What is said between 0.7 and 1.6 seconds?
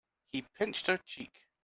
her cheek.